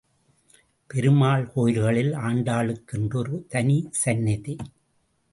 [0.89, 4.55] பெருமாள் கோயில்களில் ஆண்டாளுக்கு என்று ஒரு தனி சந்நிதி.